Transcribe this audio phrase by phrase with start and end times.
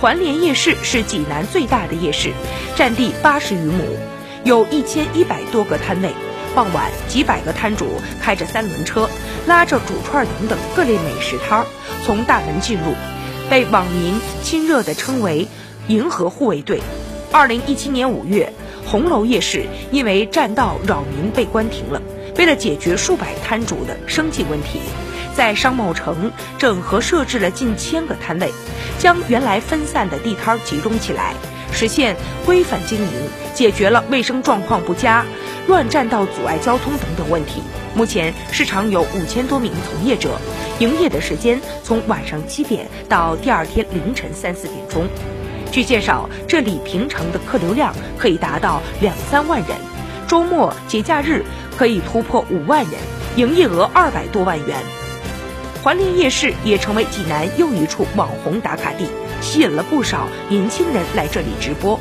[0.00, 2.30] 环联夜市是济南最大的夜市，
[2.74, 3.84] 占地八十余亩，
[4.44, 6.10] 有一千一百多个摊位。
[6.54, 7.86] 傍晚，几百个摊主
[8.22, 9.10] 开着三轮车，
[9.46, 11.66] 拉着煮串等等各类美食摊儿，
[12.06, 12.94] 从大门进入，
[13.50, 15.46] 被网民亲热地称为
[15.86, 16.80] “银河护卫队”。
[17.30, 18.54] 二零一七年五月，
[18.86, 22.00] 红楼夜市因为占道扰民被关停了。
[22.38, 24.80] 为了解决数百摊主的生计问题，
[25.34, 28.52] 在商贸城整合设置了近千个摊位，
[28.98, 31.34] 将原来分散的地摊集中起来，
[31.72, 33.12] 实现规范经营，
[33.54, 35.24] 解决了卫生状况不佳、
[35.66, 37.62] 乱占道阻碍交通等等问题。
[37.94, 40.38] 目前市场有五千多名从业者，
[40.78, 45.06] 营业的时间从晚上七点到第二天凌晨三四点钟。
[45.72, 49.76] 据介绍，这里平常的客流量可以达到两三万人，
[50.28, 51.44] 周末节假日。
[51.78, 52.92] 可以突破五万人，
[53.36, 54.76] 营业额二百多万元。
[55.82, 59.06] 环联夜市也成为济南又一处网红打卡地，
[59.40, 61.98] 吸引了不少年轻人来这里直播。